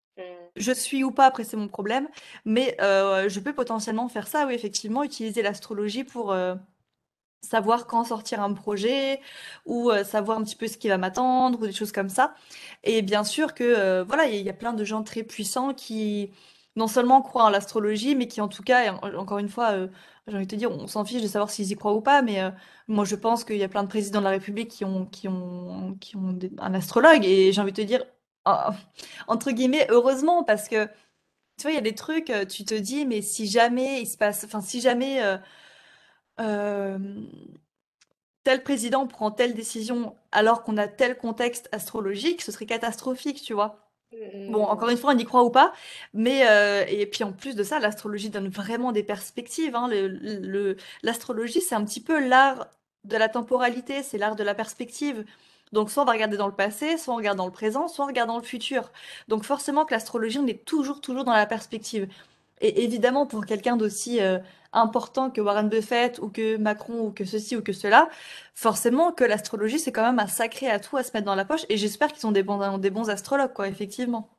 [0.56, 2.08] Je suis ou pas, après, c'est mon problème.
[2.46, 6.32] Mais euh, je peux potentiellement faire ça, oui, effectivement, utiliser l'astrologie pour...
[6.32, 6.56] euh,
[7.42, 9.22] savoir quand sortir un projet
[9.66, 12.34] ou euh, savoir un petit peu ce qui va m'attendre ou des choses comme ça.
[12.84, 15.24] Et bien sûr que voilà, il y, a il y a plein de gens très
[15.24, 16.32] puissants qui
[16.78, 19.88] non seulement croient en l'astrologie, mais qui en tout cas, encore une fois, euh,
[20.28, 22.22] j'ai envie de te dire, on s'en fiche de savoir s'ils y croient ou pas,
[22.22, 22.52] mais euh,
[22.88, 25.28] moi je pense qu'il y a plein de présidents de la République qui ont qui
[25.28, 28.06] ont qui ont un astrologue et j'ai envie de te dire
[29.28, 30.86] entre guillemets heureusement parce que
[31.58, 34.08] tu vois, il y a des trucs, euh, tu te dis, mais si jamais il
[34.08, 35.22] se passe, enfin si jamais
[38.44, 43.54] tel président prend telle décision alors qu'on a tel contexte astrologique, ce serait catastrophique, tu
[43.54, 43.87] vois.
[44.48, 45.74] Bon, Mmh encore une fois, on y croit ou pas,
[46.14, 49.76] mais euh, et puis en plus de ça, l'astrologie donne vraiment des perspectives.
[49.76, 49.90] hein.
[49.90, 52.68] Le, le- l'astrologie, c'est un petit peu l'art
[53.04, 55.26] de la temporalité, c'est l'art de la perspective.
[55.74, 58.06] Donc, soit on va regarder dans le passé, soit on regarde dans le présent, soit
[58.06, 58.90] on regarde dans le futur.
[59.28, 62.08] Donc, forcément que l'astrologie, on est toujours, toujours dans la perspective.
[62.62, 64.40] Et évidemment, pour quelqu'un d'aussi euh,
[64.78, 68.10] important que Warren Buffett ou que Macron ou que ceci ou que cela,
[68.56, 71.66] forcément que l'astrologie, c'est quand même un sacré atout à se mettre dans la poche.
[71.70, 74.30] Et j'espère qu'ils sont des bons, des bons astrologues, quoi, effectivement.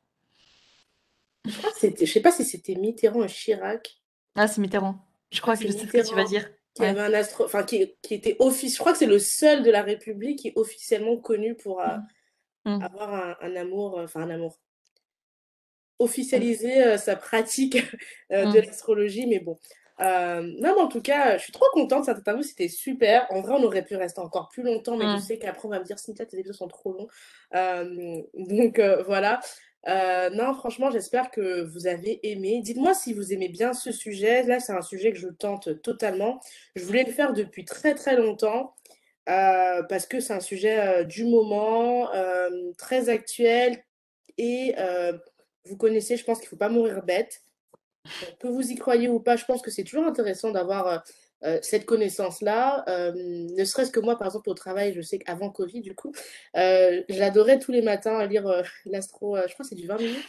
[1.44, 4.00] Je je sais pas si c'était Mitterrand ou Chirac.
[4.36, 4.96] Ah, c'est Mitterrand.
[5.32, 6.48] Je crois que je sais ce que tu vas dire.
[6.74, 6.90] qui Ouais.
[6.90, 9.70] avait un astro enfin qui qui était office je crois que c'est le seul de
[9.70, 11.84] la République qui est officiellement connu pour, heu,
[12.64, 14.58] Mm, mm, avoir un un amour, heu, enfin un amour,
[16.34, 17.78] mm, officialiser, heu, sa pratique,
[18.30, 19.58] de l'astrologie mais bon.
[19.98, 23.26] Hem, non mais en tout cas, je suis trop contente, cette interview, c'était super.
[23.30, 25.20] En vrai, on aurait pu rester encore plus longtemps, mais je mm.
[25.20, 27.08] sais qu'après on va me dire: «Cynthia, tes épisodes sont trop longs».
[27.52, 29.40] Hem, donc heu, voilà.
[29.86, 32.60] Non, franchement, j'espère que vous avez aimé.
[32.62, 34.42] Dites-moi si vous aimez bien ce sujet.
[34.42, 36.40] Là, c'est un sujet que je tente totalement.
[36.76, 38.74] Je voulais le faire depuis très, très longtemps,
[39.24, 42.10] parce que c'est un sujet, du moment,
[42.76, 43.82] très actuel
[44.36, 44.74] et
[45.64, 47.42] vous connaissez, je pense qu'il faut pas mourir bête.
[48.40, 50.98] Que vous y croyez ou pas, je pense que c'est toujours intéressant d'avoir, heu
[51.44, 52.84] heu, cette connaissance-là.
[52.88, 53.14] Hem,
[53.56, 56.12] ne serait-ce que moi, par exemple, au travail, je sais qu'avant covid, du coup,
[56.56, 59.98] heu, j'adorais tous les matins lire, heu, l'astro, heu, je crois que c'est du 20
[59.98, 60.24] minutes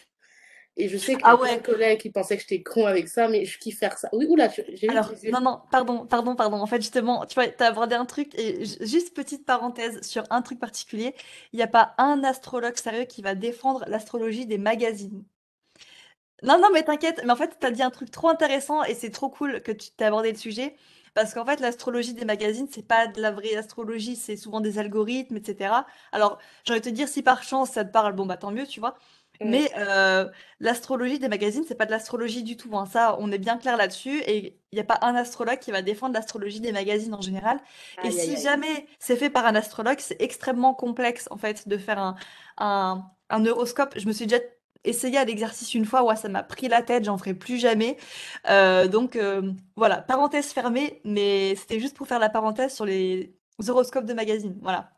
[0.78, 1.60] et je sais y Ah ouais.
[1.62, 4.10] collègues qui pensaient que j'étais con avec ça, mais je kiffe faire ça.
[4.14, 5.32] Oui, tu j'ai Alors, yeux.
[5.32, 6.58] non, non, pardon, pardon, pardon.
[6.58, 10.24] En fait, justement, tu vois, t'as abordé un truc et ju- juste petite parenthèse sur
[10.30, 11.16] un truc particulier.
[11.54, 15.24] Il n'y a pas un astrologue sérieux qui va défendre l'astrologie des magazines.
[16.44, 19.10] Non, non, mais t'inquiète, mais en fait, t'as dit un truc trop intéressant et c'est
[19.10, 20.76] trop cool que tu t'aies abordé le sujet.
[21.16, 24.78] Parce qu'en fait, l'astrologie des magazines, c'est pas de la vraie astrologie, c'est souvent des
[24.80, 25.88] algorithmes, etc.
[26.12, 28.52] Alors, j'ai envie de te dire, si par chance ça te parle, bon, bah tant
[28.52, 28.96] mieux, tu vois.
[29.42, 29.50] Mmh.
[29.50, 32.78] Mais euh, l'astrologie des magazines, c'est pas de l'astrologie du tout.
[32.78, 32.86] hein.
[32.86, 34.20] Ça, on est bien clair là-dessus.
[34.28, 37.60] Et il n'y a pas un astrologue qui va défendre l'astrologie des magazines en général.
[38.04, 38.38] Et Aïe, si aïe.
[38.38, 42.16] jamais c'est fait par un astrologue, c'est extrêmement complexe, en fait, de faire un,
[42.58, 43.94] un, un horoscope.
[43.98, 44.42] Je me suis déjà
[44.84, 47.98] essayé à l'exercice une fois, ouais, ça m'a pris la tête, j'en ferai plus jamais.
[48.50, 53.36] Euh, donc euh, voilà, parenthèse fermée, mais c'était juste pour faire la parenthèse sur les
[53.68, 54.58] horoscopes de magazine.
[54.62, 54.92] Voilà.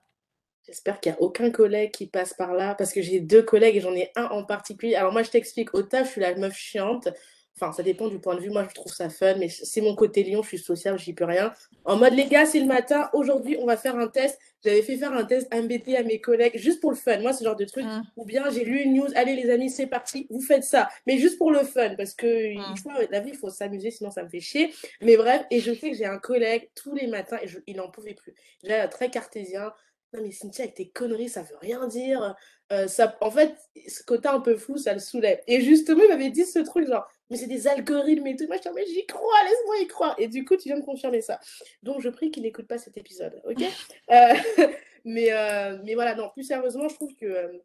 [0.66, 3.78] J'espère qu'il y a aucun collègue qui passe par là, parce que j'ai 2 collègues
[3.78, 4.96] et j'en ai un en particulier.
[4.96, 7.10] Alors moi, je t'explique, au taf, je suis la meuf chiante.
[7.56, 8.50] Enfin, ça dépend du point de vue.
[8.50, 11.26] Moi, je trouve ça fun, mais c'est mon côté lion, je suis sociable, j'y peux
[11.26, 11.54] rien.
[11.86, 14.40] En mode, les gars, c'est le matin, aujourd'hui, on va faire un test.
[14.64, 17.20] J'avais fait faire un test MBT à mes collègues, juste pour le fun.
[17.20, 17.86] Moi, ce genre de truc.
[17.86, 20.90] Mm, Ou bien, j'ai lu une news, allez les amis, c'est parti, vous faites ça.
[21.06, 24.12] Mais juste pour le fun, parce que mm, faut, la vie, il faut s'amuser, sinon
[24.12, 24.74] ça me fait chier.
[25.02, 27.76] Mais bref, et je sais que j'ai un collègue tous les matins, et je, il
[27.78, 28.34] n'en pouvait plus.
[28.64, 29.72] Déjà, très cartésien.
[30.14, 32.36] Non mais Cynthia, avec tes conneries, ça veut rien dire.
[32.72, 33.56] Heu, ça en fait,
[33.88, 36.86] ce côté un peu flou, ça le saoulait et justement, il m'avait dit ce truc
[36.88, 38.46] genre: «Mais c'est des algorithmes et tout».
[38.46, 40.86] Moi, j'étais en mode: «J'y crois, laisse-moi y croire» et du coup, tu viens de
[40.86, 41.40] confirmer ça.
[41.82, 43.64] Donc je prie qu'il n'écoute pas cet épisode, OK?
[44.12, 44.14] Heu,
[45.06, 47.60] mais heu, mais voilà, non, plus sérieusement, je trouve que, hem,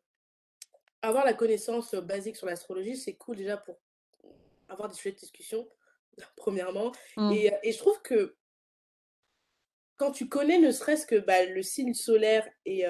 [1.03, 3.77] avoir la connaissance basique sur l'astrologie, c'est cool déjà pour
[4.69, 5.69] avoir des sujets de discussion,
[6.37, 6.93] premièrement.
[7.17, 7.33] Mmh.
[7.33, 8.37] Et, et je trouve que
[9.97, 12.87] quand tu connais ne serait-ce que bah, le signe solaire et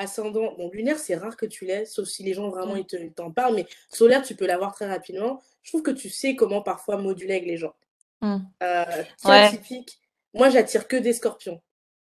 [0.00, 2.84] ascendant, bon, lunaire, c'est rare que tu l'aies, sauf si les gens vraiment Mmh.
[3.00, 5.40] ils t'en parlent, mais solaire, tu peux l'avoir très rapidement.
[5.62, 7.74] Je trouve que tu sais comment parfois moduler avec les gens.
[8.22, 8.36] Mmh.
[8.62, 8.84] Euh,
[9.24, 9.50] Ouais.
[9.50, 9.98] typique,
[10.34, 11.60] moi j'attire que des scorpions,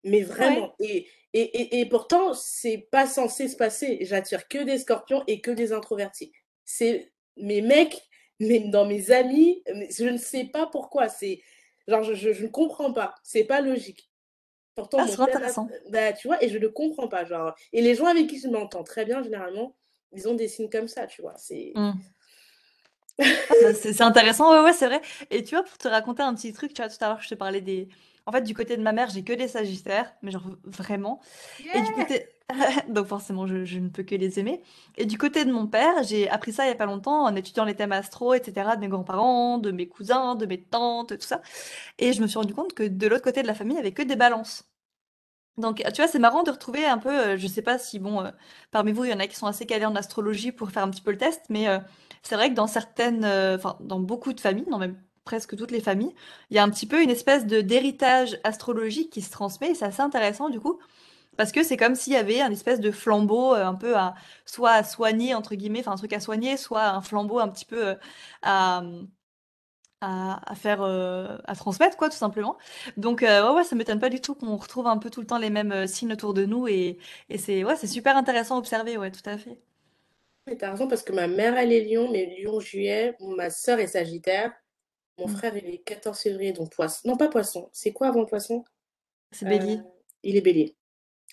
[0.05, 0.25] mais Ouais.
[0.25, 0.75] vraiment.
[0.81, 3.99] Et, et, et, et pourtant, c'est pas censé se passer.
[4.03, 6.33] J'attire que des scorpions et que des introvertis.
[6.65, 8.03] C'est mes mecs,
[8.41, 11.09] mais dans mes amis, je ne sais pas pourquoi.
[11.09, 11.41] C'est
[11.89, 13.15] genre, je, je, je ne comprends pas.
[13.23, 14.11] C'est pas logique.
[14.77, 15.69] Pourtant, Ah, mon ast- intéressant.
[15.91, 17.25] bah, tu vois, et je ne comprends pas.
[17.25, 19.75] Genre, et les gens avec qui je m'entends très bien, généralement,
[20.13, 21.35] ils ont des signes comme ça, tu vois.
[21.37, 21.73] C'est.
[21.75, 21.93] Mmh.
[23.19, 25.01] Ah, bah, c'est c'est intéressant, ouais, ouais, c'est vrai.
[25.31, 27.29] Et tu vois, pour te raconter un petit truc, tu vois, tout à l'heure, je
[27.29, 27.89] te parlais des.
[28.27, 31.21] En fait, du côté de ma mère, j'ai que des Sagittaires, mais genre vraiment.
[31.75, 32.27] Et du côté.
[32.89, 34.63] Donc, forcément, je, je ne peux que les aimer.
[34.97, 37.35] Et du côté de mon père, j'ai appris ça il y a pas longtemps en
[37.37, 41.27] étudiant les thèmes astro, etc., de mes grands-parents, de mes cousins, de mes tantes, tout
[41.27, 41.41] ça.
[41.99, 43.87] Et je me suis rendu compte que de l'autre côté de la famille, il n'y
[43.87, 44.65] avait que des balances.
[45.59, 48.21] Donc, tu vois, c'est marrant de retrouver un peu, euh, je sais pas si, bon,
[48.23, 48.31] euh,
[48.71, 50.91] parmi vous, il y en a qui sont assez calés en astrologie pour faire un
[50.91, 51.79] petit peu le test, mais euh,
[52.23, 55.73] c'est vrai que dans certaines, euh, enfin, dans beaucoup de familles, dans même presque toutes
[55.73, 56.15] les familles,
[56.51, 59.75] il y a un petit peu une espèce de d'héritage astrologique qui se transmet, et
[59.77, 60.81] c'est assez intéressant du coup,
[61.37, 64.15] parce que c'est comme s'il y avait un espèce de flambeau euh, un peu à,
[64.47, 67.67] soit à soigner, entre guillemets, enfin un truc à soigner, soit un flambeau un petit
[67.67, 67.95] peu euh,
[68.43, 68.83] à,
[70.01, 72.57] à, faire, euh, à transmettre, quoi, tout simplement.
[72.97, 75.39] Donc, ouais, ouais, ça m'étonne pas du tout qu'on retrouve un peu tout le temps
[75.39, 78.97] les mêmes signes autour de nous et, et c'est, ouais, c'est super intéressant à observer,
[78.99, 79.59] ouais, tout à fait.
[80.47, 83.79] Mais t'as raison parce que ma mère, elle est Lion, mais Lion juillet, ma sœur
[83.81, 84.53] est Sagittaire,
[85.19, 85.37] mon Mm.
[85.37, 87.01] frère, il est 14 février, donc poisson.
[87.09, 87.69] Non, pas poisson.
[87.73, 88.65] C'est quoi avant le poisson?
[89.33, 89.79] C'est Euh, Bélier.
[90.23, 90.77] il est bélier.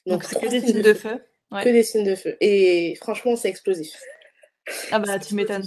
[0.05, 1.23] Donc, Donc, c'est que des signes de feu?
[1.51, 2.35] Que des signes de feu.
[2.41, 3.93] Et franchement, c'est explosif.
[4.91, 5.65] Ah bah, tu m'étonnes.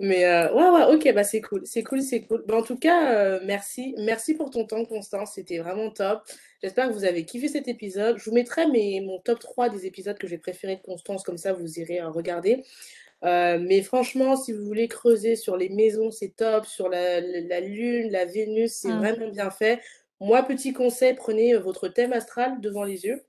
[0.00, 1.60] Mais euh, ouais, ouais, ok, bah c'est cool.
[1.66, 2.42] C'est cool, c'est cool.
[2.46, 3.94] Bah, en tout cas, euh, merci.
[3.98, 5.34] Merci pour ton temps, Constance.
[5.34, 6.22] C'était vraiment top.
[6.62, 8.18] J'espère que vous avez kiffé cet épisode.
[8.18, 11.36] Je vous mettrai mes, mon top 3 des épisodes que j'ai préférés de Constance, comme
[11.38, 12.64] ça vous irez euh, regarder.
[13.24, 16.66] Euh, mais franchement, si vous voulez creuser sur les maisons, c'est top.
[16.66, 19.80] Sur la, la- la Lune, la Vénus, c'est Mm, vraiment bien fait.
[20.20, 23.22] Moi, petit conseil, prenez euh, votre thème astral devant les yeux.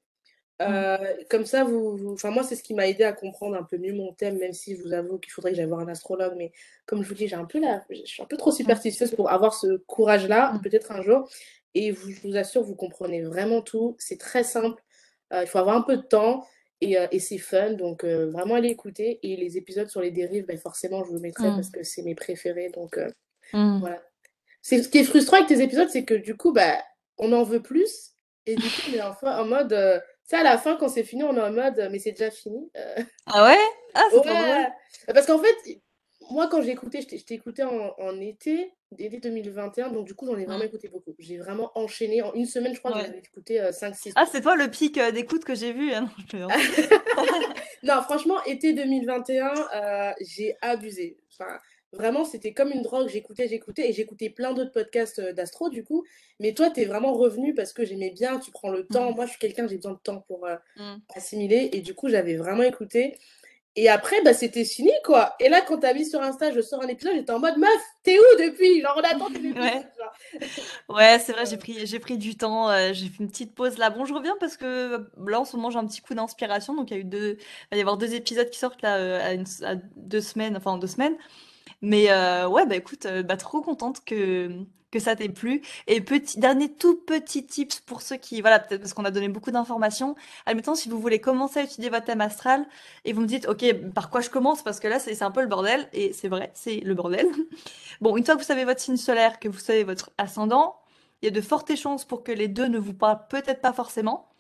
[0.62, 0.98] Euh,
[1.30, 3.78] comme ça, vous, vous- enfin, moi, c'est ce qui m'a aidé à comprendre un peu
[3.78, 6.36] mieux mon thème, même si je vous avoue qu'il faudrait que j'aille voir un astrologue.
[6.38, 6.52] Mais
[6.86, 7.84] comme je vous dis, j'ai un peu la...
[7.90, 11.30] je suis un peu trop mm, superstitieuse pour avoir ce courage-là, mm, peut-être un jour.
[11.76, 13.96] Et vous- je vous assure, vous comprenez vraiment tout.
[14.00, 14.82] C'est très simple.
[15.34, 16.46] Euh, il faut avoir un peu de temps
[16.82, 17.72] et, euh, et c'est fun.
[17.72, 19.20] Donc, euh, vraiment, allez écouter.
[19.24, 22.04] Et les épisodes sur les dérives, ben, forcément, je vous mettrai parce mm, que c'est
[22.04, 22.70] mes préférés.
[22.70, 23.10] Donc, euh,
[23.54, 23.80] mm.
[23.80, 24.02] voilà.
[24.62, 26.82] C'est ce qui est frustrant avec tes épisodes, c'est que du coup, bah,
[27.18, 28.12] on en veut plus.
[28.46, 29.70] Et du coup, on est enfin en mode.
[29.70, 32.32] tu sais, à la fin, quand c'est fini, on est en mode, mais c'est déjà
[32.32, 32.70] fini.
[33.26, 33.58] Ah ouais?
[33.94, 34.68] Ah, c'est ouais!
[35.14, 35.82] Parce qu'en fait,
[36.32, 40.26] moi, quand j'ai écouté, je t'ai écouté en, en été, été 2021, donc du coup,
[40.26, 41.14] j'en ai vraiment écouté beaucoup.
[41.20, 42.22] J'ai vraiment enchaîné.
[42.22, 43.16] En une semaine, je crois que j'en Ouais.
[43.16, 44.14] ai écouté 5-6.
[44.16, 45.92] Ah, c'est toi le pic euh, d'écoute que j'ai vu.
[45.94, 46.38] Ah non, je.
[47.84, 51.18] Non, franchement, été 2021, euh, j'ai abusé.
[51.34, 51.60] Enfin,
[51.92, 53.10] vraiment, c'était comme une drogue.
[53.10, 56.06] J'écoutais, j'écoutais, et j'écoutais plein d'autres podcasts euh, d'astro, du coup.
[56.40, 59.12] Mais toi, t'es vraiment revenu parce que j'aimais bien, tu prends le temps.
[59.12, 60.96] Mm, Moi, je suis quelqu'un, j'ai besoin de temps pour euh, mm.
[61.16, 61.70] assimiler.
[61.74, 63.18] Et du coup, j'avais vraiment écouté.
[63.76, 65.36] Et après, bah, c'était fini, quoi.
[65.40, 67.70] Et là, quand t'as mis sur Insta, je sors un épisode, j'étais en mode, meuf,
[68.04, 68.82] t'es où depuis?
[68.82, 69.84] Genre, on attend Ouais.
[70.90, 73.78] Ouais, c'est vrai, j'ai pris, j'ai pris du temps, euh, j'ai fait une petite pause
[73.78, 73.90] là.
[73.90, 76.76] Bon, je reviens parce que euh, là, en ce moment, j'ai un petit coup d'inspiration.
[76.76, 78.98] Donc, il y a eu deux, il va y avoir deux épisodes qui sortent là
[78.98, 81.16] euh, à, une- à deux semaines, enfin en deux semaines.
[81.82, 84.50] Mais euh, ouais, bah écoute, euh, bah, trop contente que,
[84.92, 85.62] que ça t'ait plu.
[85.88, 89.30] Et petit, dernier tout petit tips pour ceux qui, voilà, peut-être parce qu'on a donné
[89.30, 90.16] beaucoup d'informations.
[90.46, 92.66] Admettons, si vous voulez commencer à étudier votre thème astral
[93.06, 94.64] et vous me dites, ok, par quoi je commence?
[94.64, 95.90] Parce que là, c'est c'est un peu le bordel.
[95.94, 97.28] Et c'est vrai, c'est le bordel.
[98.02, 100.76] Bon, une fois que vous savez votre signe solaire, que vous savez votre ascendant,
[101.22, 103.74] il y a de fortes chances pour que les deux ne vous parlent peut-être pas
[103.74, 104.33] forcément.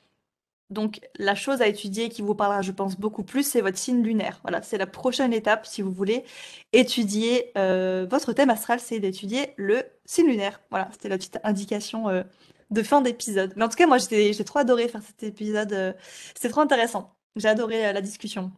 [0.73, 4.03] Donc, la chose à étudier qui vous parlera, je pense, beaucoup plus, c'est votre signe
[4.03, 4.39] lunaire.
[4.41, 6.25] Voilà, c'est la prochaine étape si vous voulez
[6.73, 10.59] étudier euh, votre thème astral, c'est d'étudier le signe lunaire.
[10.71, 12.23] Voilà, c'était la petite indication euh,
[12.71, 13.53] de fin d'épisode.
[13.55, 15.71] Mais en tout cas, moi, j'ai trop adoré faire cet épisode.
[15.71, 15.93] euh,
[16.35, 17.15] C'était trop intéressant.
[17.35, 18.51] J'ai adoré euh, la discussion.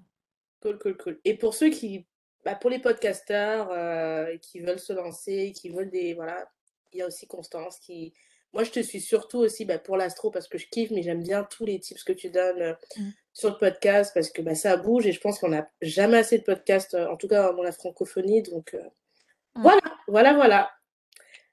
[0.61, 1.19] Cool, cool, cool.
[1.25, 2.07] Et pour ceux qui,
[2.43, 3.69] bah, pour les podcasteurs
[4.41, 6.49] qui veulent se lancer, qui veulent des, voilà,
[6.93, 8.13] il y a aussi Constance qui,
[8.55, 11.21] moi je te suis surtout aussi bah, pour l'astro parce que je kiffe, mais j'aime
[11.21, 13.09] bien tous les tips que tu donnes euh, Mm.
[13.33, 16.39] sur le podcast parce que bah, ça bouge et je pense qu'on n'a jamais assez
[16.39, 18.41] de podcasts, euh, en tout cas dans la francophonie.
[18.41, 18.81] Donc euh,
[19.55, 19.61] Mm.
[19.61, 20.71] voilà, voilà, voilà.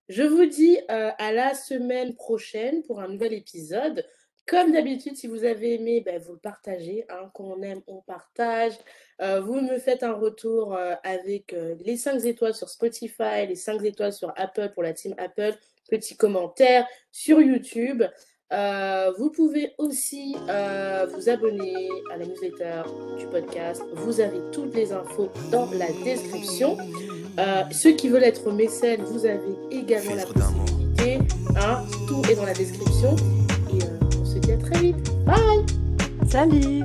[0.08, 4.04] Je vous dis à la semaine prochaine pour un nouvel épisode.
[4.46, 7.04] Comme d'habitude, si vous avez aimé, ben, vous le partagez.
[7.08, 7.30] Hein.
[7.32, 8.72] Quand on aime, on partage.
[9.20, 13.54] Euh, vous me faites un retour euh, avec euh, les 5 étoiles sur Spotify, les
[13.54, 15.54] 5 étoiles sur Apple pour la team Apple,
[15.92, 18.02] petit commentaire sur YouTube.
[19.18, 20.34] vous pouvez aussi
[21.14, 22.82] vous abonner à la newsletter
[23.18, 23.82] du podcast.
[23.94, 26.78] Vous avez toutes les infos dans la description.
[27.70, 31.18] ceux qui veulent être mécènes, vous avez également la possibilité.
[31.56, 31.84] Hein.
[32.08, 33.14] tout est dans la description.
[33.70, 33.78] Et
[34.18, 35.24] on se dit à très vite.
[35.26, 35.66] Bye
[36.30, 36.84] Salut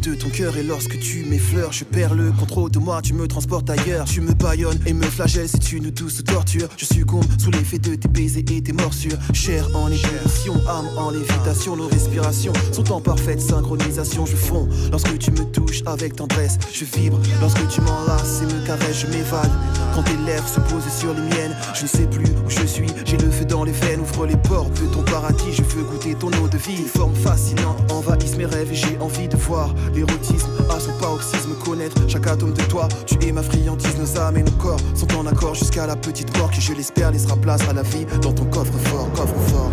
[0.00, 3.26] De ton cœur et lorsque tu m'effleures, je perds le contrôle de moi, tu me
[3.28, 4.06] transportes ailleurs.
[4.06, 6.68] Tu me baillonnes et me flagelles, c'est une douce torture.
[6.76, 9.18] Je succombe sous l'effet de tes baisers et tes morsures.
[9.34, 14.24] Chair en ébullition, âme en lévitation, nos respirations sont en parfaite synchronisation.
[14.26, 18.66] Je fonds lorsque tu me touches avec tendresse, je vibre lorsque tu m'enlaces et me
[18.66, 19.50] caresses, je m'évade.
[19.94, 22.88] Quand tes lèvres se posent sur les miennes, je ne sais plus où je suis,
[23.04, 26.14] j'ai le feu dans les veines, ouvre les portes de ton paradis, je veux goûter
[26.14, 26.84] ton eau de vie.
[26.94, 31.54] Forme fascinante envahissent mes rêves et j'ai envie de voir l'érotisme à son paroxysme.
[31.64, 33.96] Connaître chaque atome de toi tu es ma friandise.
[33.98, 37.10] Nos âmes et nos corps sont en accord jusqu'à la petite mort qui je l'espère
[37.10, 39.72] laissera place à la vie dans ton coffre fort coffre fort